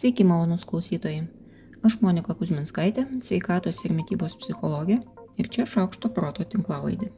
Sveiki, 0.00 0.24
malonus 0.24 0.62
klausytojai. 0.64 1.26
Aš 1.84 1.98
Monika 2.00 2.32
Kuzminskaitė, 2.32 3.02
sveikatos 3.20 3.82
ir 3.84 3.92
mytybos 3.92 4.32
psichologė 4.40 4.94
ir 5.36 5.48
čia 5.52 5.66
šaukšto 5.68 6.08
proto 6.16 6.46
tinklalaidė. 6.54 7.10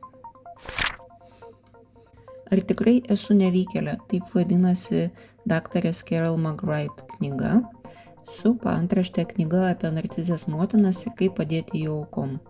Ar 2.51 2.63
tikrai 2.73 2.97
esu 3.15 3.37
nevykėlė? 3.39 3.95
Taip 4.11 4.35
vadinasi 4.35 5.05
daktarės 5.47 6.03
Carol 6.09 6.41
McBride 6.41 7.07
knyga 7.13 7.61
su 8.41 8.57
paantrašte 8.67 9.29
knyga 9.31 9.69
apie 9.69 9.95
narcizės 9.95 10.49
motinas 10.51 11.07
ir 11.07 11.15
kaip 11.23 11.39
padėti 11.39 11.85
jų 11.85 12.01
aukom. 12.01 12.41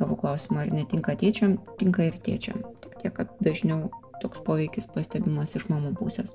Gavau 0.00 0.16
klausimą, 0.24 0.64
ar 0.64 0.72
netinka 0.80 1.12
tėčiam, 1.12 1.58
tinka 1.76 2.08
ir 2.08 2.16
tėčiam. 2.24 2.64
Tik 2.80 3.02
tiek, 3.04 3.12
kad 3.20 3.36
dažniau 3.44 3.90
toks 4.24 4.40
poveikis 4.48 4.88
pastebimas 4.96 5.52
iš 5.60 5.68
mamų 5.68 5.92
pusės. 6.00 6.32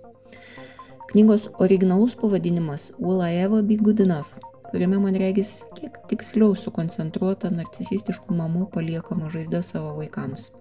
Knygos 1.11 1.49
originalus 1.59 2.15
pavadinimas 2.15 2.91
Will 2.99 3.21
I 3.21 3.43
Ever 3.43 3.61
Be 3.61 3.75
Good 3.75 3.99
Enough, 3.99 4.27
kuriame 4.71 4.99
man 4.99 5.15
regis 5.19 5.65
kiek 5.75 5.97
tiksliau 6.07 6.53
sukoncentruota 6.55 7.51
narcisistiškų 7.51 8.37
mamų 8.37 8.69
paliekama 8.71 9.27
žaizda 9.33 9.59
savo 9.59 9.89
vaikams. 9.97 10.53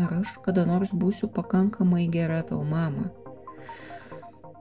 Ar 0.00 0.14
aš 0.22 0.30
kada 0.46 0.64
nors 0.64 0.94
būsiu 0.96 1.28
pakankamai 1.28 2.06
gera 2.08 2.40
tau 2.40 2.62
mama? 2.64 3.10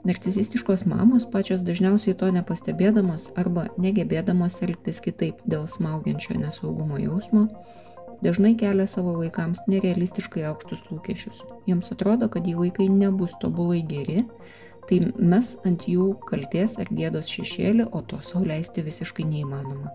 Narcisistiškos 0.03 0.83
mamos 0.83 1.23
pačios 1.31 1.63
dažniausiai 1.63 2.19
to 2.19 2.27
nepastebėdamos 2.35 3.31
arba 3.39 3.69
negebėdamos 3.79 4.59
elgtis 4.67 4.99
kitaip 4.99 5.39
dėl 5.47 5.63
smaugiančio 5.71 6.35
nesaugumo 6.43 6.99
jausmo, 6.99 7.47
dažnai 8.19 8.57
kelia 8.59 8.83
savo 8.83 9.15
vaikams 9.23 9.63
nerealistiškai 9.71 10.43
aukštus 10.51 10.83
lūkesčius. 10.91 11.45
Jiems 11.71 11.95
atrodo, 11.95 12.27
kad 12.27 12.43
jų 12.43 12.65
vaikai 12.65 12.91
nebus 12.91 13.39
tobulai 13.39 13.85
geri 13.87 14.27
tai 14.87 14.99
mes 15.17 15.53
ant 15.67 15.87
jų 15.89 16.09
kalties 16.27 16.77
ar 16.81 16.89
gėdos 16.91 17.29
šešėlį, 17.31 17.89
o 17.91 18.01
to 18.07 18.19
sau 18.25 18.43
leisti 18.47 18.83
visiškai 18.85 19.25
neįmanoma. 19.27 19.93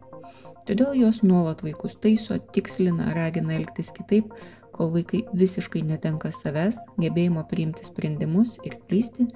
Todėl 0.69 0.94
jos 0.94 1.22
nuolat 1.27 1.64
vaikus 1.66 1.97
taiso, 1.98 2.36
tikslina, 2.55 3.08
ragina 3.16 3.56
elgtis 3.56 3.91
kitaip, 3.97 4.31
kol 4.72 4.92
vaikai 4.94 5.25
visiškai 5.36 5.83
netenka 5.89 6.31
savęs, 6.33 6.78
gebėjimo 7.03 7.42
priimti 7.50 7.84
sprendimus 7.86 8.58
ir 8.66 8.78
klysti, 8.86 9.27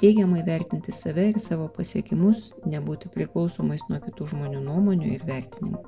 teigiamai 0.00 0.42
vertinti 0.46 0.94
save 0.96 1.28
ir 1.34 1.40
savo 1.42 1.68
pasiekimus, 1.74 2.54
nebūti 2.64 3.12
priklausomais 3.12 3.84
nuo 3.90 4.00
kitų 4.06 4.30
žmonių 4.32 4.64
nuomonių 4.64 5.14
ir 5.18 5.26
vertinimų. 5.28 5.84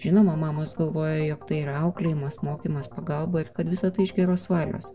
Žinoma, 0.00 0.36
mamos 0.36 0.74
galvoja, 0.78 1.18
jog 1.26 1.44
tai 1.48 1.60
yra 1.62 1.76
auklėjimas, 1.84 2.40
mokymas, 2.42 2.88
pagalba 2.92 3.42
ir 3.42 3.52
kad 3.56 3.68
visa 3.68 3.90
tai 3.92 4.06
iš 4.06 4.14
geros 4.16 4.48
valios. 4.50 4.88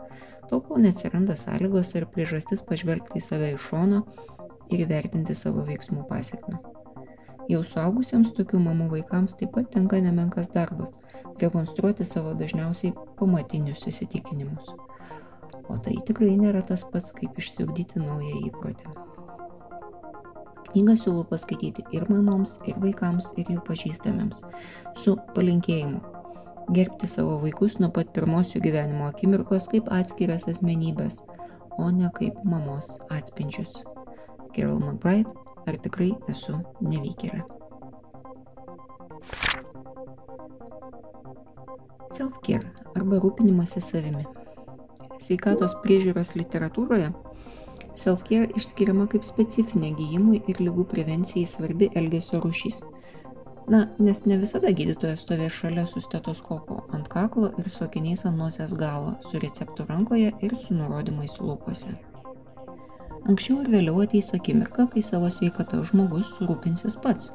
Tol 0.49 0.63
kol 0.63 0.81
neatsiranda 0.83 1.35
sąlygos 1.37 1.93
ir 1.99 2.07
priežastis 2.11 2.63
pažvelgti 2.65 3.19
į 3.19 3.23
save 3.23 3.53
iš 3.55 3.69
šono 3.69 4.03
ir 4.71 4.83
įvertinti 4.87 5.35
savo 5.35 5.63
veiksmų 5.67 6.07
pasiekmes. 6.09 6.65
Jau 7.47 7.61
suaugusiems 7.63 8.33
tokių 8.35 8.59
mamų 8.59 8.89
vaikams 8.95 9.37
taip 9.39 9.53
pat 9.55 9.69
tenka 9.71 10.01
nemenkas 10.03 10.49
darbas- 10.51 10.97
rekonstruoti 11.43 12.07
savo 12.07 12.33
dažniausiai 12.33 12.95
pamatinius 13.19 13.85
įsitikinimus. 13.87 14.73
O 15.69 15.77
tai 15.77 15.95
tikrai 16.07 16.33
nėra 16.39 16.65
tas 16.65 16.83
pats, 16.83 17.11
kaip 17.11 17.39
išsiugdyti 17.39 18.03
naują 18.03 18.41
įprotį. 18.49 19.16
Knygą 20.67 20.97
siūlau 20.99 21.23
paskaityti 21.29 21.85
ir 21.95 22.05
mamoms, 22.11 22.57
ir 22.67 22.77
vaikams, 22.83 23.31
ir 23.39 23.49
jų 23.53 23.63
pažįstamiems. 23.67 24.43
Su 24.99 25.15
palinkėjimu. 25.35 26.01
Gerbti 26.75 27.07
savo 27.07 27.37
vaikus 27.39 27.77
nuo 27.79 27.87
pat 27.95 28.09
pirmosių 28.15 28.59
gyvenimo 28.65 29.07
akimirkos 29.07 29.69
kaip 29.71 29.87
atskiras 29.95 30.49
asmenybės, 30.51 31.21
o 31.79 31.87
ne 31.95 32.09
kaip 32.17 32.41
mamos 32.43 32.97
atspindžius. 33.07 33.85
Carol 34.55 34.81
McBride, 34.81 35.31
ar 35.69 35.77
tikrai 35.83 36.09
esu 36.31 36.57
nevykėlė? 36.83 37.45
Self-care 42.17 42.65
arba 42.97 43.21
rūpinimasis 43.23 43.93
savimi. 43.93 44.25
Sveikatos 45.23 45.77
priežiūros 45.83 46.36
literatūroje 46.36 47.13
Self-care 47.97 48.52
išskiriama 48.59 49.08
kaip 49.09 49.25
specifinė 49.25 49.95
gyjimui 49.97 50.43
ir 50.52 50.59
lygų 50.61 50.85
prevencijai 50.91 51.47
svarbi 51.49 51.89
elgesio 51.97 52.41
rušys. 52.43 52.83
Na, 53.67 53.81
nes 53.99 54.21
ne 54.30 54.37
visada 54.39 54.69
gydytojas 54.71 55.25
stovės 55.25 55.55
šalia 55.58 55.87
su 55.89 55.99
stetoskopu 55.99 56.77
ant 56.95 57.09
kaklo 57.11 57.49
ir 57.57 57.67
su 57.73 57.83
akiniais 57.83 58.23
ant 58.30 58.37
nosies 58.39 58.75
galo, 58.80 59.17
su 59.25 59.41
receptu 59.43 59.87
rankoje 59.89 60.30
ir 60.45 60.55
su 60.55 60.77
nurodymais 60.77 61.36
lūpose. 61.41 61.97
Anksčiau 63.27 63.59
ir 63.65 63.73
vėliau 63.73 63.99
ateis 64.05 64.30
akimirka, 64.37 64.86
kai 64.93 65.03
savo 65.03 65.27
sveikata 65.33 65.81
žmogus 65.89 66.30
rūpinsis 66.39 66.95
pats. 67.03 67.33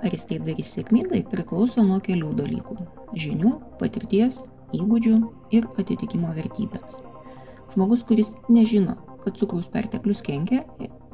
Ar 0.00 0.12
jis 0.14 0.28
tai 0.28 0.38
darys 0.44 0.70
sėkmingai 0.76 1.24
priklauso 1.32 1.82
nuo 1.82 1.98
kelių 2.04 2.30
dalykų- 2.36 2.76
žinių, 3.24 3.56
patirties, 3.80 4.44
įgūdžių 4.76 5.16
ir 5.56 5.66
atitikimo 5.80 6.30
vertybėms. 6.36 7.02
Žmogus, 7.74 8.04
kuris 8.06 8.36
nežino, 8.48 8.94
kad 9.24 9.36
cukraus 9.38 9.68
perteklius 9.72 10.22
kenkia 10.26 10.64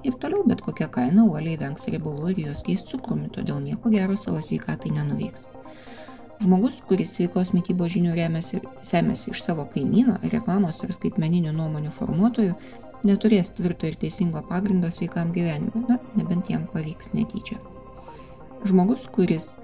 ir 0.06 0.17
toliau 0.22 0.44
bet 0.47 0.62
kokia 0.62 0.89
kaina 0.93 1.25
uoliai 1.27 1.59
vengs 1.61 1.89
riebalų 1.91 2.33
ir 2.33 2.43
juos 2.47 2.62
keis 2.67 2.84
cukrumi, 2.87 3.31
todėl 3.34 3.61
nieko 3.65 3.91
gero 3.91 4.17
savo 4.21 4.41
sveikatai 4.44 4.93
nenuveiks. 4.94 5.49
Žmogus, 6.37 6.83
kuris 6.84 7.15
sveikos 7.17 7.55
mytybos 7.56 7.94
žinių 7.94 8.12
remiasi, 8.17 8.61
semėsi 8.84 9.31
iš 9.33 9.41
savo 9.47 9.65
kaimyno, 9.72 10.19
reklamos 10.34 10.83
ir 10.84 10.93
skaitmeninių 10.93 11.55
nuomonių 11.56 11.94
formuotojų, 11.97 12.59
neturės 13.09 13.55
tvirto 13.56 13.89
ir 13.89 13.97
teisingo 14.00 14.43
pagrindo 14.44 14.91
sveikam 14.93 15.33
gyvenimui, 15.33 15.87
na, 15.88 15.97
nebent 16.19 16.50
jam 16.53 16.67
pavyks 16.73 17.15
netyčia. 17.17 17.56
Žmogus, 18.69 19.09
kuris 19.17 19.55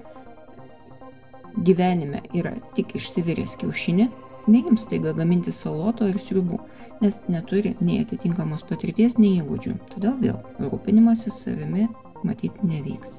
gyvenime 1.60 2.22
yra 2.32 2.54
tik 2.76 2.96
išsiviręs 2.96 3.58
kiaušinį, 3.60 4.08
neims 4.50 4.86
taiga 4.90 5.12
gaminti 5.16 5.52
saloto 5.54 6.08
ir 6.10 6.18
sriubų, 6.20 6.58
nes 7.02 7.18
neturi 7.30 7.76
nei 7.80 8.00
atitinkamos 8.02 8.64
patirties, 8.68 9.18
nei 9.18 9.38
įgūdžių. 9.42 9.74
Todėl 9.94 10.16
vėl 10.22 10.38
rūpinimasis 10.62 11.42
savimi 11.44 11.88
matyti 12.26 12.66
nevyks. 12.66 13.18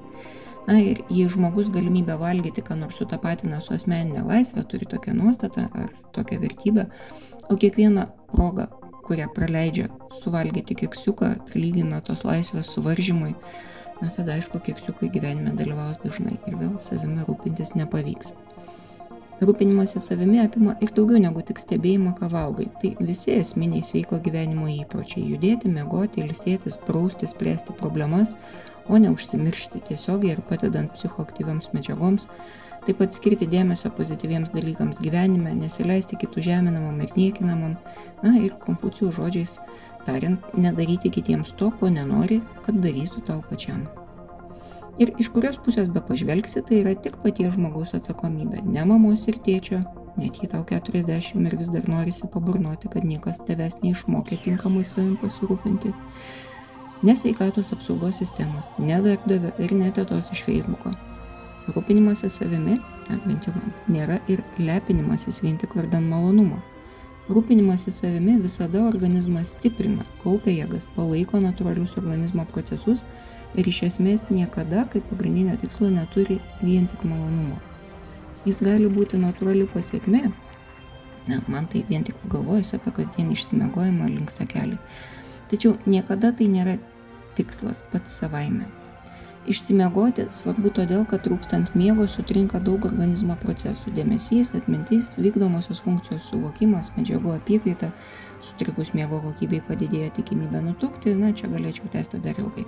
Na 0.67 0.78
ir 0.79 1.01
jei 1.11 1.28
žmogus 1.28 1.67
galimybę 1.73 2.16
valgyti, 2.22 2.63
ką 2.63 2.78
nors 2.79 2.95
sutapatina 2.95 3.59
su 3.61 3.73
asmeninė 3.75 4.23
laisvė, 4.23 4.63
turi 4.72 4.88
tokią 4.88 5.16
nuostatą 5.17 5.67
ar 5.75 5.91
tokią 6.16 6.39
vertybę, 6.39 6.88
o 7.51 7.57
kiekvieną 7.59 8.05
progą, 8.31 8.69
kurią 9.03 9.28
praleidžia 9.35 9.90
suvalgyti 10.22 10.78
keksiuką, 10.79 11.34
lygina 11.59 12.00
tos 12.07 12.23
laisvės 12.23 12.72
suvaržymui, 12.72 13.34
na 14.00 14.11
tada 14.16 14.38
aišku, 14.38 14.63
keksiukai 14.63 15.11
gyvenime 15.11 15.51
dalyvaus 15.59 16.00
dažnai 16.03 16.38
ir 16.47 16.55
vėl 16.59 16.78
savimi 16.79 17.28
rūpintis 17.28 17.75
nepavyks. 17.75 18.31
Rūpinimasis 19.43 20.05
savimi 20.07 20.39
apima 20.39 20.75
ir 20.79 20.91
daugiau 20.95 21.19
negu 21.19 21.41
tik 21.43 21.59
stebėjimą, 21.59 22.13
ką 22.19 22.29
valgai. 22.31 22.69
Tai 22.81 22.91
visi 23.03 23.33
esminiai 23.35 23.83
sveiko 23.83 24.19
gyvenimo 24.23 24.69
įpročiai- 24.71 25.25
judėti, 25.33 25.71
mėgoti, 25.73 26.23
ilsėtis, 26.23 26.77
prausti, 26.87 27.27
spręsti 27.27 27.75
problemas, 27.79 28.37
o 28.87 28.97
ne 28.97 29.09
užsimiršti 29.09 29.81
tiesiogiai 29.89 30.37
ir 30.37 30.41
padedant 30.41 30.93
psichoaktyviams 30.93 31.71
medžiagoms, 31.73 32.29
taip 32.85 32.97
pat 32.99 33.15
skirti 33.15 33.47
dėmesio 33.47 33.91
pozityviems 33.95 34.51
dalykams 34.51 34.99
gyvenime, 34.99 35.55
nesileisti 35.55 36.19
kitų 36.19 36.43
žeminamam 36.43 37.01
ir 37.01 37.11
niekinamam, 37.15 37.77
na 38.23 38.37
ir 38.39 38.55
konfucijų 38.65 39.11
žodžiais 39.11 39.59
tariant, 40.05 40.39
nedaryti 40.53 41.09
kitiems 41.09 41.55
to, 41.57 41.71
ko 41.79 41.89
nenori, 41.89 42.41
kad 42.65 42.75
darytų 42.75 43.25
tau 43.27 43.43
pačiam. 43.49 44.03
Ir 45.01 45.09
iš 45.17 45.31
kurios 45.33 45.57
pusės 45.57 45.87
be 45.89 46.03
pažvelgsi, 46.05 46.61
tai 46.61 46.83
yra 46.83 46.91
tik 46.93 47.15
paties 47.23 47.55
žmogaus 47.55 47.95
atsakomybė, 47.97 48.61
ne 48.61 48.83
mamos 48.85 49.23
ir 49.31 49.39
tėčio, 49.41 49.79
net 50.21 50.37
jei 50.37 50.49
tau 50.51 50.61
40 50.69 51.47
ir 51.47 51.55
vis 51.57 51.71
dar 51.73 51.87
norisi 51.89 52.29
paburnoti, 52.29 52.91
kad 52.93 53.07
niekas 53.07 53.41
tavęs 53.47 53.79
neišmokė 53.81 54.37
tinkamai 54.45 54.83
savim 54.85 55.15
pasirūpinti. 55.21 55.95
Nesveikatos 57.03 57.73
apsaugos 57.73 58.22
sistemos, 58.22 58.69
ne 58.78 59.01
darbdavio 59.01 59.55
ir 59.57 59.73
net 59.79 59.97
tėtos 59.97 60.29
iš 60.35 60.45
Facebooko. 60.45 60.93
Rūpinimasis 61.73 62.37
savimi, 62.37 62.78
na, 63.09 63.17
bent 63.25 63.47
jau 63.47 63.55
man, 63.57 63.73
nėra 63.89 64.22
ir 64.29 64.46
lepinimasis 64.61 65.41
vien 65.41 65.57
tik 65.57 65.73
vardan 65.79 66.05
malonumo. 66.11 66.61
Rūpinimasis 67.34 68.03
savimi 68.03 68.37
visada 68.43 68.85
organizmą 68.85 69.41
stiprina, 69.47 70.05
kaupia 70.22 70.53
jėgas, 70.53 70.85
palaiko 70.93 71.41
natūralius 71.41 71.97
organizmo 71.97 72.46
procesus 72.53 73.07
ir 73.55 73.67
iš 73.70 73.84
esmės 73.90 74.26
niekada 74.29 74.85
kaip 74.91 75.05
pagrindinio 75.11 75.55
tikslo 75.61 75.90
neturi 75.94 76.40
vien 76.61 76.88
tik 76.90 77.05
malonumo. 77.08 77.59
Jis 78.46 78.59
gali 78.66 78.90
būti 78.91 79.20
natūrali 79.22 79.67
pasiekme. 79.72 80.32
Na, 81.29 81.40
man 81.47 81.70
tai 81.72 81.85
vien 81.88 82.03
tik 82.03 82.17
pagalvojus 82.26 82.73
apie 82.76 82.91
kasdienį 82.97 83.38
išsimiegojimą 83.38 84.09
linksta 84.11 84.47
keliai. 84.50 84.79
Tačiau 85.52 85.78
niekada 85.88 86.34
tai 86.35 86.50
nėra 86.52 86.79
tikslas 87.38 87.84
pats 87.91 88.11
savaime. 88.20 88.67
Išsimiegoti 89.44 90.29
svarbu 90.32 90.70
todėl, 90.72 91.02
kad 91.08 91.26
trūkstant 91.26 91.73
miego 91.76 92.06
sutrinka 92.08 92.61
daug 92.64 92.85
organizmo 92.88 93.35
procesų- 93.41 93.91
dėmesys, 93.97 94.53
atmintis, 94.56 95.17
vykdomosios 95.20 95.82
funkcijos 95.84 96.29
suvokimas, 96.32 96.91
medžiagų 96.96 97.35
apykaita, 97.35 97.91
sutrikus 98.41 98.94
miego 98.94 99.20
kokybei 99.20 99.61
padidėja 99.67 100.11
tikimybė 100.16 100.64
nutukti, 100.64 101.16
na 101.16 101.34
čia 101.34 101.47
galėčiau 101.47 101.91
tęsti 101.91 102.22
dar 102.22 102.40
ilgai. 102.40 102.66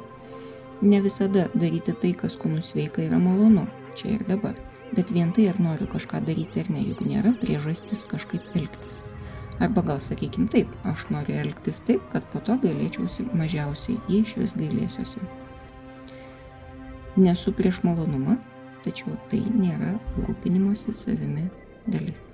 Ne 0.81 1.01
visada 1.01 1.47
daryti 1.55 1.93
tai, 2.01 2.11
kas 2.17 2.35
kūnų 2.39 2.61
sveika, 2.65 3.03
yra 3.05 3.19
malonu, 3.21 3.63
čia 3.95 4.17
ir 4.17 4.25
dabar. 4.27 4.57
Bet 4.95 5.11
vien 5.15 5.31
tai, 5.35 5.47
ar 5.49 5.59
noriu 5.59 5.87
kažką 5.91 6.19
daryti 6.27 6.61
ar 6.61 6.71
ne, 6.71 6.83
juk 6.83 7.01
nėra 7.07 7.31
priežastis 7.39 8.05
kažkaip 8.11 8.55
elgtis. 8.55 9.01
Arba 9.63 9.81
gal 9.87 10.01
sakykim 10.03 10.49
taip, 10.51 10.71
aš 10.83 11.05
noriu 11.15 11.37
elgtis 11.39 11.79
taip, 11.87 12.03
kad 12.11 12.27
po 12.33 12.41
to 12.43 12.57
gailėčiausi 12.63 13.27
mažiausiai, 13.31 14.01
jei 14.11 14.25
iš 14.25 14.35
vis 14.41 14.55
gailėsiuosi. 14.59 15.23
Nesu 17.15 17.53
prieš 17.55 17.79
malonumą, 17.87 18.35
tačiau 18.83 19.15
tai 19.31 19.39
nėra 19.47 19.93
rūpinimosi 20.25 20.91
savimi 20.93 21.47
dalis. 21.87 22.25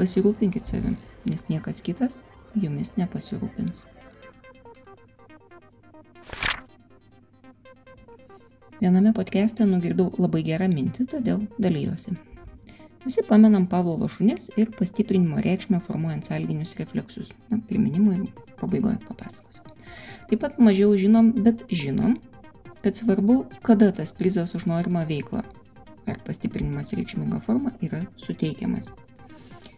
Pasirūpinkit 0.00 0.72
savim, 0.72 0.96
nes 1.28 1.44
niekas 1.52 1.84
kitas 1.84 2.22
jumis 2.56 2.94
nepasirūpins. 2.96 3.84
Viename 8.80 9.12
podcast'e 9.16 9.64
nugirdau 9.68 10.10
labai 10.20 10.42
gerą 10.44 10.68
mintį, 10.72 11.06
todėl 11.14 11.44
dalyjosi. 11.62 12.16
Visi 13.06 13.22
pamenam 13.28 13.68
Pavlovo 13.70 14.08
šunis 14.10 14.50
ir 14.58 14.72
pastiprinimo 14.76 15.38
reikšmę 15.44 15.78
formuojant 15.84 16.26
salginius 16.26 16.74
refleksus. 16.80 17.30
Na, 17.50 17.60
priminimui 17.68 18.32
pabaigoje 18.60 18.98
papasakosiu. 19.06 19.62
Taip 20.26 20.42
pat 20.42 20.58
mažiau 20.58 20.96
žinom, 20.98 21.30
bet 21.46 21.62
žinom, 21.70 22.16
kad 22.82 22.98
svarbu, 22.98 23.44
kada 23.62 23.92
tas 23.94 24.12
prizas 24.12 24.56
už 24.58 24.66
norimą 24.66 25.06
veiklą 25.06 25.44
ar 26.06 26.18
pastiprinimas 26.26 26.92
reikšminga 26.94 27.40
forma 27.42 27.72
yra 27.82 28.04
suteikiamas. 28.20 28.90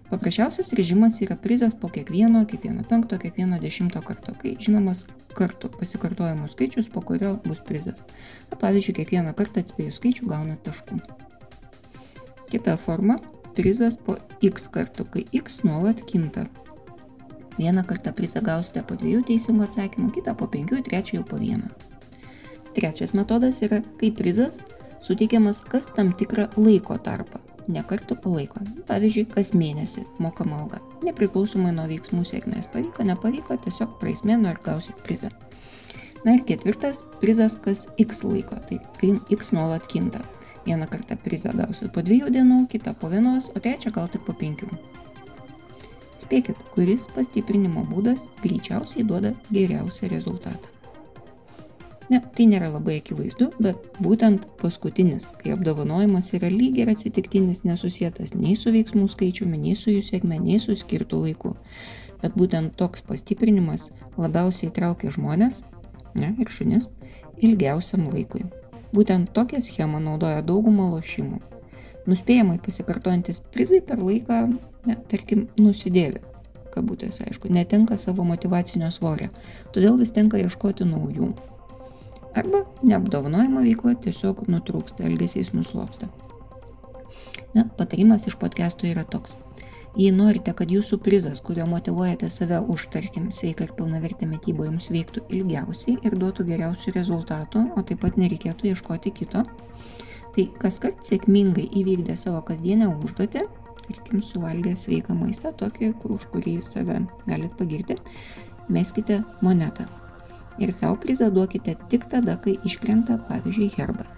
Paprasčiausias 0.09 0.73
režimas 0.73 1.21
yra 1.21 1.37
prizas 1.37 1.75
po 1.77 1.89
kiekvieno, 1.93 2.47
kiekvieno 2.49 2.83
penkto, 2.89 3.19
kiekvieno 3.21 3.59
dešimto 3.61 4.01
karto, 4.01 4.33
kai 4.41 4.55
žinomas 4.57 5.03
kartų 5.37 5.69
pasikartojimų 5.75 6.49
skaičius, 6.49 6.89
po 6.89 7.03
kurio 7.05 7.35
bus 7.45 7.61
prizas. 7.61 8.07
Na, 8.49 8.57
pavyzdžiui, 8.57 8.95
kiekvieną 9.03 9.35
kartą 9.37 9.61
atspėjus 9.61 9.99
skaičių 10.01 10.31
gauna 10.31 10.57
taškų. 10.65 10.97
Kita 12.49 12.79
forma- 12.81 13.19
prizas 13.59 13.99
po 14.01 14.17
x 14.41 14.71
kartų, 14.73 15.05
kai 15.13 15.27
x 15.37 15.61
nuolat 15.69 16.01
kinta. 16.09 16.47
Vieną 17.59 17.85
kartą 17.85 18.15
prizą 18.15 18.41
gausite 18.41 18.83
po 18.83 18.97
dviejų 18.97 19.27
teisingų 19.29 19.69
atsakymų, 19.69 20.15
kitą 20.15 20.35
po 20.35 20.47
penkių, 20.47 20.81
trečią 20.89 21.21
jau 21.21 21.25
po 21.25 21.37
vieną. 21.37 21.69
Trečias 22.73 23.13
metodas 23.13 23.61
yra, 23.61 23.83
kai 24.01 24.11
prizas 24.11 24.65
suteikiamas 25.01 25.65
kas 25.69 25.93
tam 25.93 26.13
tikrą 26.13 26.49
laiko 26.57 26.97
tarpą 26.97 27.48
ne 27.69 27.83
kartų 27.87 28.17
po 28.23 28.33
laiko. 28.37 28.63
Pavyzdžiui, 28.89 29.27
kas 29.33 29.53
mėnesį 29.57 30.05
mokama 30.23 30.63
alga. 30.63 30.81
Nepriklausomai 31.07 31.73
nuo 31.77 31.87
veiksmų 31.91 32.25
sėkmės. 32.29 32.71
Pavyko, 32.73 33.07
nepavyko, 33.09 33.59
tiesiog 33.65 33.99
praeis 34.01 34.25
mėnuo 34.29 34.55
ir 34.55 34.63
gausit 34.65 34.99
prizą. 35.07 35.31
Na 36.25 36.35
ir 36.35 36.45
ketvirtas 36.49 37.05
prizas 37.23 37.57
kas 37.63 37.87
x 38.01 38.25
laiko. 38.27 38.59
Tai 38.69 38.81
kai 39.01 39.15
x 39.35 39.53
nuolat 39.57 39.87
kinta. 39.91 40.25
Vieną 40.67 40.89
kartą 40.91 41.17
prizą 41.25 41.55
gausit 41.57 41.93
po 41.95 42.05
dviejų 42.05 42.33
dienų, 42.35 42.65
kitą 42.73 42.97
po 42.99 43.13
vienos, 43.13 43.53
o 43.55 43.63
trečią 43.63 43.95
gal 43.95 44.11
tik 44.13 44.25
po 44.27 44.35
penkių. 44.37 44.69
Spėkit, 46.19 46.59
kuris 46.75 47.07
pastiprinimo 47.15 47.87
būdas 47.89 48.27
greičiausiai 48.43 49.07
duoda 49.07 49.33
geriausią 49.55 50.11
rezultatą. 50.11 50.78
Ne, 52.09 52.23
tai 52.35 52.47
nėra 52.49 52.71
labai 52.73 52.99
akivaizdu, 53.03 53.51
bet 53.61 53.83
būtent 54.01 54.47
paskutinis, 54.63 55.27
kai 55.37 55.53
apdovanojimas 55.53 56.31
yra 56.39 56.49
lygiai 56.49 56.87
ir 56.87 56.93
atsitiktinis 56.95 57.67
nesusietas 57.69 58.33
nei 58.33 58.55
su 58.57 58.73
veiksmų 58.73 59.05
skaičiumi, 59.13 59.61
nei 59.61 59.75
su 59.77 59.93
jų 59.93 60.07
sėkme, 60.07 60.39
nei 60.41 60.57
su 60.63 60.77
skirtų 60.79 61.21
laiku. 61.27 61.53
Bet 62.23 62.33
būtent 62.39 62.79
toks 62.81 63.05
pastiprinimas 63.05 63.91
labiausiai 64.17 64.73
traukia 64.75 65.13
žmonės, 65.13 65.61
ne, 66.17 66.33
ir 66.41 66.49
šunis, 66.49 66.89
ilgiausiam 67.45 68.09
laikui. 68.09 68.47
Būtent 68.97 69.29
tokią 69.37 69.61
schemą 69.65 70.01
naudoja 70.01 70.41
dauguma 70.41 70.89
lošimų. 70.95 71.43
Nuspėjamai 72.09 72.57
pasikartojantis 72.65 73.43
prizai 73.53 73.83
per 73.85 74.01
laiką, 74.01 74.41
ne, 74.89 74.97
tarkim, 75.13 75.45
nusidėvi 75.61 76.25
kabutės, 76.73 77.21
aišku, 77.25 77.51
netenka 77.53 77.99
savo 78.01 78.25
motivacinio 78.29 78.89
svorio, 78.95 79.29
todėl 79.75 79.99
vis 80.01 80.13
tenka 80.15 80.41
ieškoti 80.41 80.87
naujų, 80.89 81.33
Arba 82.39 82.61
neapdovanojama 82.87 83.65
veikla 83.65 83.97
tiesiog 83.99 84.45
nutrūksta, 84.53 85.03
elgesys 85.09 85.49
nuslopsta. 85.57 86.07
Na, 87.57 87.65
patarimas 87.79 88.29
iš 88.31 88.37
podcast'o 88.39 88.87
yra 88.87 89.03
toks. 89.09 89.35
Jei 89.99 90.13
norite, 90.15 90.53
kad 90.55 90.71
jūsų 90.71 91.01
prizas, 91.03 91.41
kurio 91.43 91.67
motivuojate 91.67 92.29
save 92.31 92.61
už, 92.71 92.87
tarkim, 92.95 93.33
sveiką 93.35 93.67
ir 93.67 93.75
pilnavertę 93.75 94.29
mytybą 94.31 94.69
jums 94.69 94.87
veiktų 94.95 95.25
ilgiausiai 95.35 95.97
ir 96.07 96.15
duotų 96.21 96.47
geriausių 96.53 96.95
rezultatų, 96.95 97.65
o 97.75 97.83
taip 97.83 98.05
pat 98.05 98.21
nereikėtų 98.21 98.71
ieškoti 98.71 99.15
kito, 99.19 99.43
tai 100.37 100.47
kas 100.63 100.79
kart 100.85 101.03
sėkmingai 101.03 101.67
įvykdė 101.81 102.15
savo 102.21 102.45
kasdienę 102.47 102.93
užduotį, 102.93 103.49
tarkim, 103.89 104.23
suvalgę 104.23 104.77
sveiką 104.79 105.17
maistą, 105.19 105.57
tokį, 105.59 105.97
už 106.07 106.29
kurį 106.31 106.61
save 106.63 107.03
galit 107.27 107.59
pagirti, 107.59 107.99
meskite 108.71 109.25
monetą 109.43 109.89
ir 110.59 110.73
savo 110.73 110.97
prizą 111.01 111.31
duokite 111.35 111.77
tik 111.89 112.09
tada, 112.11 112.37
kai 112.43 112.59
iškrenta, 112.65 113.19
pavyzdžiui, 113.29 113.71
herbas. 113.77 114.17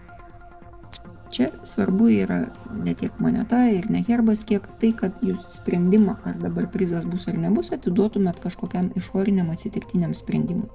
Čia 1.30 1.46
svarbu 1.62 2.08
yra 2.10 2.40
ne 2.84 2.94
tiek 2.98 3.14
moneta 3.22 3.60
ir 3.70 3.86
ne 3.90 4.02
herbas, 4.02 4.42
kiek 4.44 4.66
tai, 4.82 4.90
kad 4.98 5.20
jūs 5.22 5.44
sprendimą, 5.60 6.16
ar 6.26 6.40
dabar 6.42 6.66
prizas 6.72 7.06
bus 7.06 7.28
ar 7.30 7.38
nebus, 7.38 7.70
atiduotumėt 7.76 8.42
kažkokiam 8.42 8.90
išoriniam 8.98 9.52
atsitiktiniam 9.54 10.16
sprendimui. 10.18 10.66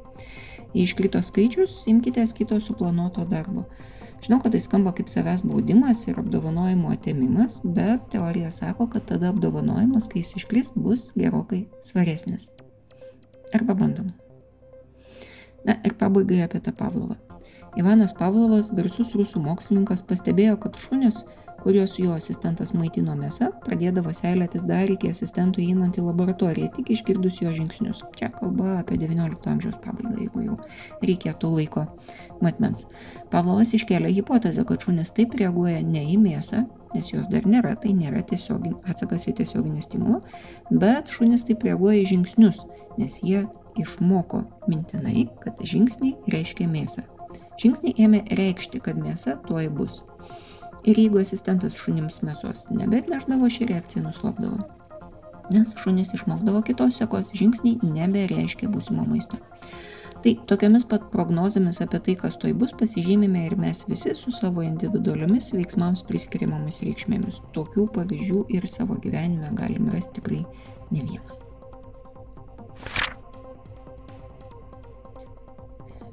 Jei 0.72 0.88
iškrito 0.88 1.20
skaičius, 1.24 1.84
imkite 1.92 2.24
kito 2.38 2.60
suplanuoto 2.64 3.28
darbo. 3.28 3.66
Žinau, 4.24 4.40
kad 4.42 4.56
tai 4.56 4.64
skamba 4.64 4.96
kaip 4.96 5.12
savęs 5.12 5.44
baudimas 5.46 6.08
ir 6.08 6.18
apdovanojimo 6.24 6.90
atėmimas, 6.96 7.60
bet 7.64 8.08
teorija 8.16 8.50
sako, 8.56 8.88
kad 8.96 9.06
tada 9.12 9.34
apdovanojimas, 9.36 10.08
kai 10.10 10.24
jis 10.24 10.38
iškris, 10.40 10.72
bus 10.76 11.10
gerokai 11.20 11.66
svaresnis. 11.84 12.48
Arba 13.54 13.76
bandom. 13.76 14.16
Na 15.66 15.80
ir 15.84 15.96
pabaigai 16.00 16.44
apie 16.46 16.62
tą 16.62 16.74
Pavlovą. 16.76 17.18
Ivanas 17.76 18.14
Pavlovas, 18.16 18.70
garsus 18.72 19.12
rusų 19.18 19.42
mokslininkas, 19.44 20.04
pastebėjo, 20.08 20.56
kad 20.64 20.78
šunius, 20.80 21.26
kuriuos 21.60 21.96
jo 22.00 22.14
asistentas 22.16 22.72
maitino 22.78 23.16
mėsa, 23.18 23.50
pradėdavo 23.66 24.14
seilėtis 24.16 24.64
dar 24.70 24.92
iki 24.92 25.10
asistentų 25.12 25.64
įeinant 25.64 25.98
į 25.98 26.06
laboratoriją, 26.06 26.70
tik 26.76 26.92
išgirdus 26.96 27.42
jo 27.42 27.52
žingsnius. 27.56 28.04
Čia 28.20 28.30
kalba 28.36 28.78
apie 28.80 29.00
XIX 29.02 29.50
amžiaus 29.56 29.80
pabaigą, 29.84 30.14
jeigu 30.22 30.46
jau 30.46 30.60
reikėtų 31.02 31.52
laiko 31.56 31.88
matmens. 32.46 32.86
Pavlovas 33.34 33.74
iškėlė 33.76 34.14
hipotezę, 34.20 34.64
kad 34.70 34.86
šunis 34.86 35.12
taip 35.18 35.36
reaguoja 35.40 35.82
ne 35.84 36.06
į 36.14 36.20
mėsą, 36.22 36.64
nes 36.96 37.12
jos 37.12 37.28
dar 37.34 37.50
nėra, 37.50 37.76
tai 37.82 37.92
nėra 37.98 38.24
tiesiogin, 38.30 38.78
atsakas 38.88 39.28
į 39.32 39.36
tiesioginį 39.42 39.84
stimulą, 39.84 40.22
bet 40.72 41.12
šunis 41.12 41.44
taip 41.50 41.66
reaguoja 41.68 42.04
į 42.06 42.10
žingsnius, 42.14 42.64
nes 43.02 43.20
jie 43.26 43.48
išmoko 43.82 44.44
mintinai, 44.70 45.28
kad 45.44 45.60
žingsniai 45.62 46.16
reiškia 46.32 46.68
mėsą. 46.72 47.06
Žingsniai 47.62 47.96
ėmė 48.06 48.22
reikšti, 48.36 48.82
kad 48.84 49.00
mėsa 49.00 49.38
tuoj 49.48 49.70
bus. 49.76 50.02
Ir 50.86 51.00
jeigu 51.02 51.22
asistentas 51.22 51.78
šunims 51.80 52.22
mėsos 52.26 52.68
nebetneždavo, 52.70 53.50
ši 53.50 53.70
reakcija 53.72 54.04
nuslopdavo. 54.06 54.66
Nes 55.54 55.72
šunis 55.82 56.12
išmokdavo 56.18 56.62
kitos 56.66 57.00
sekos, 57.00 57.30
žingsniai 57.38 57.80
nebereiškia 57.86 58.70
būsimo 58.74 59.06
maisto. 59.08 59.40
Tai 60.26 60.32
tokiamis 60.50 60.88
pat 60.90 61.04
prognozėmis 61.14 61.84
apie 61.86 62.00
tai, 62.08 62.16
kas 62.18 62.38
toj 62.42 62.56
bus, 62.58 62.74
pasižymime 62.78 63.44
ir 63.46 63.58
mes 63.62 63.84
visi 63.86 64.16
su 64.18 64.34
savo 64.34 64.66
individualiomis 64.66 65.52
veiksmams 65.54 66.02
priskiriamomis 66.10 66.82
reikšmėmis. 66.88 67.44
Tokių 67.54 67.88
pavyzdžių 67.94 68.46
ir 68.58 68.70
savo 68.70 68.98
gyvenime 69.06 69.54
galim 69.58 69.94
rasti 69.94 70.18
tikrai 70.18 70.42
ne 70.90 71.06
vieną. 71.06 71.45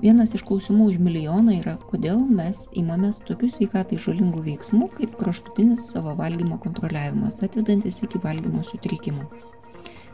Vienas 0.03 0.33
iš 0.35 0.43
klausimų 0.43 0.89
už 0.91 0.97
milijoną 0.99 1.53
yra, 1.61 1.77
kodėl 1.87 2.25
mes 2.27 2.65
imamės 2.75 3.21
tokių 3.23 3.53
sveikatai 3.55 4.01
žalingų 4.03 4.41
veiksmų, 4.49 4.89
kaip 4.97 5.13
kraštutinis 5.21 5.85
savo 5.93 6.17
valgymo 6.19 6.57
kontroliavimas, 6.65 7.39
atvedantis 7.47 8.01
iki 8.03 8.19
valgymo 8.25 8.65
sutrikimų. 8.67 9.29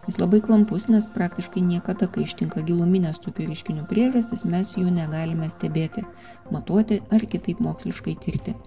Jis 0.05 0.19
labai 0.21 0.43
klampus, 0.45 0.91
nes 0.93 1.09
praktiškai 1.15 1.63
niekada, 1.65 2.05
kai 2.13 2.27
ištinka 2.27 2.67
giluminės 2.69 3.23
tokių 3.25 3.47
reiškinių 3.49 3.87
priežastis, 3.89 4.45
mes 4.45 4.75
jų 4.77 4.93
negalime 4.93 5.49
stebėti, 5.49 6.05
matuoti 6.53 7.01
ar 7.09 7.25
kitaip 7.25 7.65
moksliškai 7.65 8.19
tirti. 8.21 8.59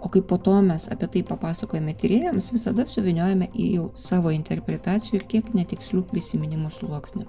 O 0.00 0.08
kai 0.08 0.24
po 0.24 0.40
to 0.40 0.56
mes 0.64 0.88
apie 0.88 1.10
tai 1.18 1.24
papasakojame 1.28 1.92
tyrėjams, 2.00 2.48
visada 2.56 2.88
suviniojame 2.88 3.52
į 3.52 3.68
jau 3.74 3.86
savo 3.92 4.32
interpretacijų 4.32 5.20
ir 5.20 5.28
kiek 5.36 5.52
netikslių 5.52 6.06
prisiminimų 6.08 6.72
sluoksnį. 6.80 7.28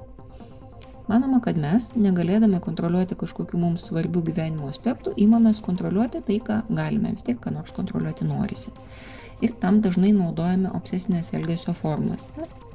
Manoma, 1.10 1.40
kad 1.44 1.58
mes, 1.58 1.92
negalėdami 1.98 2.60
kontroliuoti 2.62 3.18
kažkokių 3.20 3.60
mums 3.60 3.88
svarbių 3.90 4.22
gyvenimo 4.30 4.70
aspektų, 4.70 5.16
įmamės 5.20 5.62
kontroliuoti 5.66 6.22
tai, 6.28 6.38
ką 6.46 6.62
galime, 6.70 7.16
vis 7.16 7.26
tiek 7.26 7.40
ką 7.42 7.54
nors 7.56 7.74
kontroliuoti 7.76 8.28
norisi. 8.30 8.74
Ir 9.42 9.56
tam 9.62 9.82
dažnai 9.82 10.12
naudojame 10.14 10.70
obsesinės 10.78 11.34
elgesio 11.34 11.74
formas. 11.74 12.28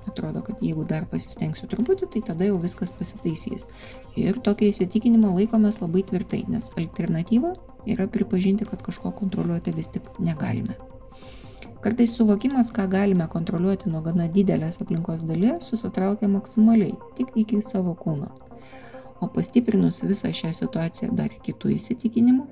Atrodo, 0.07 0.43
kad 0.47 0.61
jeigu 0.63 0.85
dar 0.87 1.07
pasistengsiu 1.11 1.69
truputį, 1.71 2.11
tai 2.15 2.23
tada 2.29 2.47
jau 2.47 2.59
viskas 2.63 2.93
pasitaisys. 2.95 3.67
Ir 4.19 4.39
tokio 4.43 4.71
įsitikinimo 4.71 5.33
laikomės 5.35 5.81
labai 5.83 6.05
tvirtai, 6.07 6.45
nes 6.51 6.71
alternatyva 6.79 7.55
yra 7.91 8.07
pripažinti, 8.11 8.67
kad 8.71 8.83
kažko 8.87 9.15
kontroliuoti 9.19 9.75
vis 9.75 9.91
tik 9.95 10.11
negalime. 10.23 10.79
Kartais 11.87 12.17
suvokimas, 12.17 12.73
ką 12.75 12.89
galime 12.91 13.29
kontroliuoti 13.31 13.87
nuo 13.93 14.01
gana 14.03 14.25
didelės 14.27 14.81
aplinkos 14.83 15.21
dalies, 15.23 15.69
susitraukia 15.71 16.27
maksimaliai, 16.27 16.97
tik 17.15 17.29
iki 17.39 17.61
savo 17.63 17.93
kūno. 17.95 18.27
O 19.23 19.29
pastiprinus 19.31 20.01
visą 20.03 20.33
šią 20.35 20.49
situaciją 20.59 21.13
dar 21.15 21.31
kitų 21.45 21.77
įsitikinimų, 21.77 22.43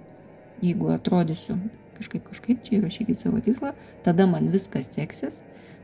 jeigu 0.62 0.92
atrodysiu 0.94 1.56
kažkaip 1.96 2.28
kažkaip 2.28 2.60
čia 2.62 2.76
įrašykit 2.78 3.18
savo 3.18 3.40
tikslą, 3.42 3.72
tada 4.06 4.28
man 4.30 4.52
viskas 4.52 4.92
seksis, 4.94 5.40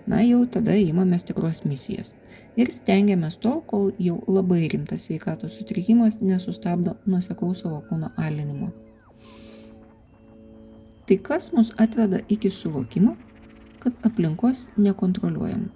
na 0.07 0.21
jau 0.23 0.45
tada 0.47 0.77
įmamės 0.79 1.27
tikros 1.27 1.65
misijos. 1.65 2.13
Ir 2.55 2.71
stengiamės 2.71 3.35
tol, 3.43 3.65
kol 3.67 3.91
jau 3.99 4.21
labai 4.31 4.69
rimtas 4.71 5.09
sveikatos 5.09 5.57
sutrikimas 5.59 6.21
nesustabdo 6.23 6.95
nuseklaus 7.03 7.65
savo 7.65 7.83
kūno 7.91 8.13
alinimo. 8.15 8.71
Tai 11.11 11.19
kas 11.27 11.51
mus 11.51 11.73
atveda 11.83 12.23
iki 12.31 12.55
suvokimo, 12.55 13.17
kad 13.83 14.07
aplinkos 14.07 14.69
nekontroliuojam. 14.79 15.69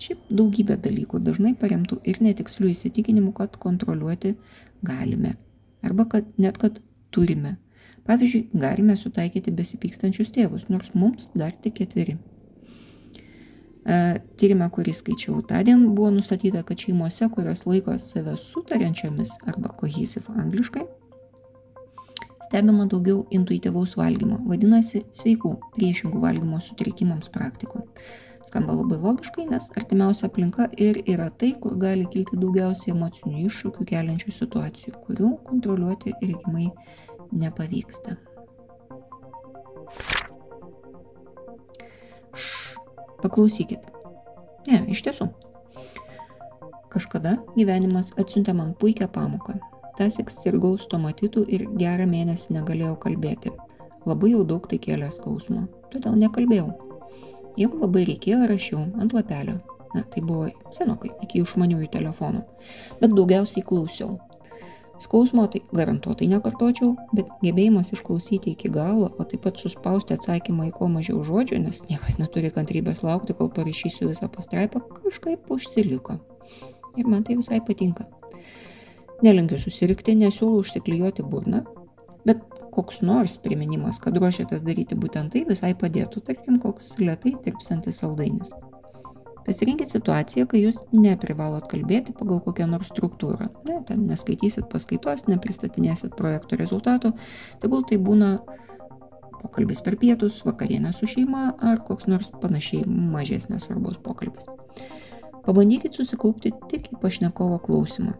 Šiaip 0.00 0.26
daugybė 0.28 0.76
dalykų 0.84 1.22
dažnai 1.24 1.54
paremtų 1.56 2.02
ir 2.04 2.20
netikslių 2.20 2.74
įsitikinimų, 2.74 3.32
kad 3.36 3.56
kontroliuoti 3.60 4.34
galime. 4.84 5.36
Arba 5.82 6.04
kad 6.10 6.28
net 6.40 6.58
kad 6.60 6.82
turime 7.14 7.56
Pavyzdžiui, 8.06 8.52
galime 8.54 8.94
sutaikyti 8.96 9.50
besipykstančius 9.54 10.30
tėvus, 10.34 10.68
nors 10.70 10.92
mums 10.94 11.32
dar 11.34 11.54
tik 11.62 11.80
ketveri. 11.80 12.14
E, 13.86 13.96
tyrime, 14.38 14.68
kurį 14.70 14.94
skaičiau 14.94 15.40
tądien, 15.46 15.82
buvo 15.94 16.12
nustatyta, 16.14 16.62
kad 16.66 16.78
šeimose, 16.82 17.26
kurios 17.34 17.64
laiko 17.66 17.96
save 18.02 18.36
sutariančiomis 18.38 19.34
arba 19.50 19.74
cohesive 19.80 20.36
angliškai, 20.44 20.84
stebima 22.46 22.86
daugiau 22.90 23.24
intuityvaus 23.34 23.96
valgymo, 23.98 24.38
vadinasi 24.46 25.02
sveikų 25.14 25.56
priešingų 25.74 26.22
valgymo 26.22 26.60
sutrikimams 26.62 27.30
praktikų. 27.34 27.82
Skamba 28.46 28.76
labai 28.78 29.00
logiškai, 29.02 29.48
nes 29.50 29.66
artimiausia 29.74 30.28
aplinka 30.28 30.68
ir 30.78 31.00
yra 31.10 31.26
tai, 31.34 31.50
kur 31.58 31.74
gali 31.82 32.06
kilti 32.12 32.38
daugiausiai 32.38 32.94
emocinių 32.94 33.42
iššūkių 33.48 33.86
keliančių 33.90 34.34
situacijų, 34.36 34.94
kurių 35.02 35.32
kontroliuoti 35.48 36.14
regimai 36.20 36.68
nepavyksta. 37.34 38.14
Š, 42.36 42.78
paklausykit. 43.24 43.90
Ne, 44.70 44.84
iš 44.94 45.02
tiesų. 45.08 45.32
Kažkada 46.94 47.40
gyvenimas 47.58 48.14
atsiuntė 48.20 48.54
man 48.54 48.76
puikią 48.78 49.10
pamoką. 49.10 49.58
Tasik 49.96 50.28
sirgau 50.28 50.74
stomatitų 50.76 51.46
ir 51.48 51.62
gerą 51.80 52.04
mėnesį 52.10 52.58
negalėjau 52.58 52.98
kalbėti. 53.00 53.52
Labai 54.06 54.34
jau 54.34 54.42
daug 54.44 54.66
tai 54.68 54.76
kėlė 54.82 55.08
skausmo, 55.14 55.64
todėl 55.92 56.18
nekalbėjau. 56.20 56.68
Jeigu 57.56 57.80
labai 57.80 58.04
reikėjo, 58.10 58.42
rašiau 58.50 58.82
ant 59.00 59.16
lapelio. 59.16 59.56
Na, 59.94 60.02
tai 60.12 60.20
buvo 60.20 60.50
senokai, 60.76 61.14
iki 61.24 61.40
išmaniųjų 61.40 61.88
telefonų. 61.94 62.42
Bet 63.00 63.14
daugiausiai 63.16 63.64
klausiau. 63.64 64.18
Skausmo 65.00 65.46
tai 65.52 65.62
garantuotai 65.76 66.28
nekartočiau, 66.28 66.94
bet 67.16 67.32
gebėjimas 67.40 67.94
išklausyti 67.96 68.52
iki 68.52 68.68
galo, 68.72 69.08
o 69.16 69.24
taip 69.28 69.42
pat 69.44 69.60
suspausti 69.60 70.16
atsakymą 70.16 70.70
į 70.70 70.74
kuo 70.76 70.88
mažiau 70.92 71.20
žodžių, 71.24 71.62
nes 71.64 71.82
niekas 71.88 72.16
neturi 72.20 72.52
kantrybės 72.52 73.02
laukti, 73.04 73.36
kol 73.36 73.48
parašysiu 73.52 74.08
visą 74.12 74.28
pastraipą, 74.32 74.84
kažkaip 75.00 75.52
užsiliko. 75.52 76.20
Ir 76.96 77.08
man 77.08 77.24
tai 77.24 77.36
visai 77.40 77.60
patinka. 77.64 78.08
Nelinkiu 79.24 79.58
susirikti, 79.60 80.16
nesiūlau 80.20 80.60
užsiklijuoti 80.60 81.24
burną, 81.24 81.62
bet 82.28 82.42
koks 82.74 83.00
nors 83.06 83.38
priminimas, 83.40 84.00
kad 84.02 84.16
ruošiatės 84.20 84.64
daryti 84.66 84.98
būtent 84.98 85.32
tai, 85.32 85.46
visai 85.48 85.72
padėtų, 85.78 86.20
tarkim, 86.26 86.58
koks 86.60 86.96
lietai 87.00 87.32
tirpsantis 87.44 88.02
saldainis. 88.02 88.52
Pasirinkit 89.46 89.92
situaciją, 89.94 90.48
kai 90.50 90.60
jūs 90.64 90.82
neprivalot 90.90 91.68
kalbėti 91.70 92.12
pagal 92.18 92.40
kokią 92.42 92.66
nors 92.66 92.90
struktūrą. 92.90 93.46
Ne, 93.68 93.78
ten 93.86 94.02
neskaitysit 94.10 94.66
paskaitos, 94.72 95.28
nepristatinėsit 95.30 96.16
projekto 96.18 96.58
rezultatų, 96.58 97.12
tegul 97.62 97.86
tai 97.86 98.00
būna 98.02 98.32
pokalbis 99.38 99.84
per 99.86 99.96
pietus, 100.02 100.42
vakarienė 100.44 100.90
su 100.96 101.06
šeima 101.08 101.52
ar 101.62 101.78
koks 101.86 102.10
nors 102.10 102.32
panašiai 102.42 102.84
mažesnės 102.90 103.68
svarbos 103.68 104.00
pokalbis. 104.02 104.50
Pabandykit 105.46 105.94
susikaupti 105.94 106.50
tik 106.66 106.90
į 106.90 106.98
pašnekovo 107.04 107.60
klausimą. 107.62 108.16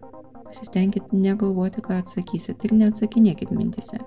Pasistengkit 0.47 1.11
negalvoti, 1.13 1.83
ką 1.83 1.99
atsakysit 2.01 2.65
ir 2.69 2.75
neatsakinėkit 2.79 3.51
mintise. 3.51 3.99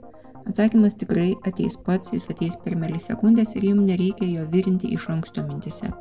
Atsakymas 0.47 0.95
tikrai 0.97 1.33
ateis 1.45 1.75
pats, 1.85 2.13
jis 2.15 2.29
ateis 2.31 2.55
per 2.63 2.77
milisekundės 2.79 3.57
ir 3.59 3.67
jums 3.69 3.85
nereikia 3.89 4.29
jo 4.31 4.45
virinti 4.53 4.93
iš 4.95 5.09
anksto 5.13 5.43
mintise. 5.45 5.91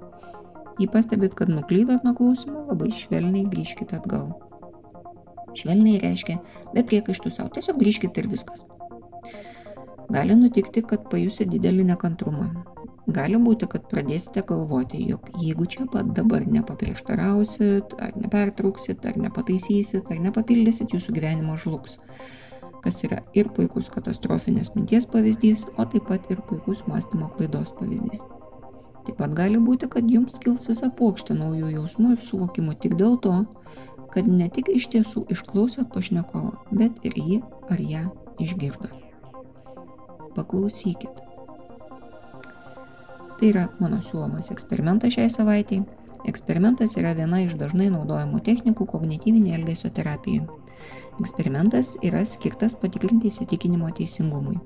Jei 0.78 0.86
pastebit, 0.88 1.34
kad 1.34 1.50
nuklydot 1.50 2.06
nuo 2.06 2.14
klausimo, 2.14 2.62
labai 2.70 2.92
švelniai 2.94 3.48
grįžkite 3.50 3.98
atgal. 3.98 4.30
Švelniai 5.58 5.98
reiškia 6.04 6.38
be 6.70 6.84
priekaištų 6.86 7.34
savo, 7.34 7.50
tiesiog 7.56 7.80
grįžkite 7.82 8.22
ir 8.22 8.30
viskas. 8.30 8.62
Gali 10.08 10.38
nutikti, 10.38 10.84
kad 10.86 11.10
pajusit 11.10 11.50
didelį 11.52 11.90
nekantrumą. 11.90 12.52
Gali 13.08 13.38
būti, 13.40 13.64
kad 13.72 13.86
pradėsite 13.88 14.42
galvoti, 14.44 14.98
jog 15.08 15.30
jeigu 15.40 15.64
čia 15.72 15.86
pat 15.88 16.10
dabar 16.12 16.44
nepaprieštarausit, 16.44 17.94
ar 18.04 18.10
nepertrauksit, 18.20 19.06
ar 19.08 19.16
nepataisysit, 19.16 20.10
ar 20.12 20.18
nepapildysit, 20.26 20.92
jūsų 20.92 21.14
gyvenimo 21.16 21.56
žlugs. 21.56 21.96
Kas 22.84 23.00
yra 23.08 23.22
ir 23.32 23.48
puikus 23.56 23.88
katastrofinės 23.94 24.74
minties 24.74 25.08
pavyzdys, 25.08 25.64
o 25.80 25.86
taip 25.88 26.04
pat 26.10 26.28
ir 26.28 26.42
puikus 26.50 26.84
mąstymo 26.90 27.30
klaidos 27.38 27.72
pavyzdys. 27.78 28.20
Taip 29.06 29.16
pat 29.22 29.32
gali 29.38 29.56
būti, 29.56 29.88
kad 29.88 30.04
jums 30.12 30.36
kils 30.44 30.68
visa 30.68 30.90
plokštė 30.92 31.38
naujų 31.38 31.72
jausmų 31.78 32.12
ir 32.18 32.20
suvokimų 32.26 32.76
tik 32.84 32.98
dėl 33.00 33.16
to, 33.24 33.38
kad 34.12 34.28
ne 34.28 34.50
tik 34.52 34.68
iš 34.74 34.90
tiesų 34.92 35.24
išklausėt 35.32 35.88
pašnekovą, 35.96 36.52
bet 36.76 37.00
ir 37.08 37.16
jį 37.16 37.40
ar 37.72 37.80
ją 37.80 38.04
išgirdot. 38.44 38.92
Paklausykit. 40.36 41.27
Tai 43.38 43.52
yra 43.52 43.68
mano 43.78 44.00
siūlomas 44.02 44.50
eksperimentas 44.50 45.14
šiai 45.14 45.30
savaitėjai. 45.30 45.84
Eksperimentas 46.26 46.96
yra 46.98 47.12
viena 47.14 47.38
iš 47.44 47.52
dažnai 47.60 47.86
naudojamų 47.94 48.40
technikų 48.46 48.88
kognityvinė 48.90 49.54
elgesio 49.60 49.92
terapijai. 49.94 50.42
Eksperimentas 51.22 51.92
yra 52.02 52.24
skirtas 52.26 52.74
patikrinti 52.78 53.30
įsitikinimo 53.30 53.92
teisingumui. 53.94 54.56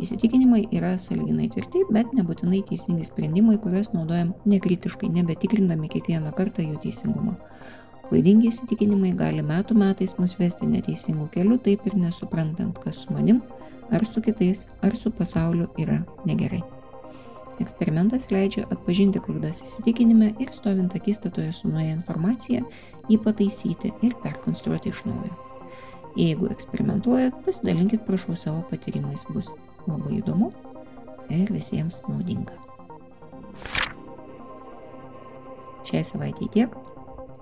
Įsitikinimai 0.00 0.62
yra 0.72 0.94
saliginai 1.00 1.50
tvirti, 1.52 1.82
bet 1.92 2.14
nebūtinai 2.16 2.62
teisingi 2.68 3.04
sprendimai, 3.04 3.58
kuriuos 3.60 3.90
naudojam 3.92 4.32
nekritiškai, 4.48 5.10
nebetikrindami 5.18 5.90
kiekvieną 5.92 6.32
kartą 6.38 6.64
jų 6.64 6.78
teisingumą. 6.86 7.34
Klaidingi 8.08 8.48
įsitikinimai 8.48 9.12
gali 9.18 9.44
metų 9.44 9.76
metais 9.76 10.16
mus 10.16 10.38
vesti 10.40 10.70
neteisingų 10.70 11.28
kelių, 11.34 11.60
taip 11.66 11.84
ir 11.90 11.98
nesuprantant, 12.06 12.80
kas 12.80 13.04
su 13.04 13.12
manim, 13.12 13.42
ar 13.92 14.08
su 14.08 14.24
kitais, 14.24 14.64
ar 14.80 14.96
su 14.96 15.12
pasauliu 15.12 15.68
yra 15.76 16.00
negerai. 16.24 16.62
Eksperimentas 17.58 18.28
leidžia 18.30 18.62
atpažinti 18.70 19.18
klaidas 19.22 19.64
įsitikinime 19.66 20.30
ir 20.38 20.52
stovint 20.54 20.94
akistatoje 20.94 21.50
su 21.56 21.70
nuoja 21.70 21.90
informacija, 21.96 22.62
jį 23.10 23.18
pataisyti 23.24 23.90
ir 24.06 24.14
perkonstruoti 24.22 24.92
iš 24.92 25.02
naujo. 25.08 25.34
Jeigu 26.18 26.48
eksperimentuojat, 26.50 27.34
pasidalinkit 27.46 28.06
prašau 28.06 28.36
savo 28.38 28.62
patyrimais, 28.70 29.26
bus 29.34 29.50
labai 29.86 30.20
įdomu 30.20 30.52
ir 31.34 31.50
visiems 31.54 32.00
naudinga. 32.08 32.54
Šiai 35.88 36.04
savaitai 36.04 36.50
tiek. 36.54 36.78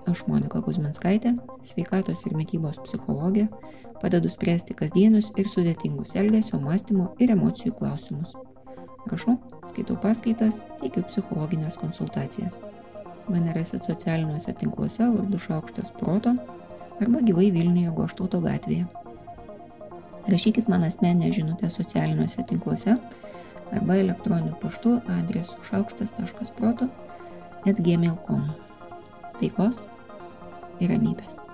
Aš 0.07 0.21
Monika 0.31 0.61
Kuzminskaitė, 0.63 1.33
sveikatos 1.67 2.21
ir 2.29 2.35
mytybos 2.39 2.79
psichologė, 2.85 3.49
padedu 3.99 4.31
spręsti 4.31 4.77
kasdienius 4.79 5.33
ir 5.35 5.49
sudėtingus 5.51 6.15
elgesio, 6.15 6.61
mąstymo 6.63 7.11
ir 7.19 7.35
emocijų 7.35 7.75
klausimus. 7.75 8.31
Rašau, 9.05 9.37
skaitau 9.69 9.95
paskaitas, 10.01 10.65
teikiu 10.81 11.03
psichologinės 11.07 11.77
konsultacijas. 11.79 12.59
Mane 13.27 13.53
rasit 13.55 13.85
socialiniuose 13.85 14.53
tinkluose 14.57 15.07
vardu 15.13 15.39
Šaukštas 15.39 15.91
Proto 15.99 16.33
arba 17.01 17.21
gyvai 17.27 17.51
Vilniuje 17.53 17.93
Goštauto 17.95 18.41
gatvėje. 18.43 18.87
Rašykit 20.27 20.67
man 20.67 20.83
asmenę 20.83 21.31
žinutę 21.31 21.69
socialiniuose 21.69 22.43
tinkluose 22.49 22.97
arba 23.71 23.99
elektroniniu 24.03 24.55
paštu 24.61 24.97
adresu 25.19 25.59
šaukštas.proto 25.71 26.89
atgmail.com. 27.67 28.47
Taikos 29.39 29.85
ir 30.79 30.91
ramybės. 30.95 31.46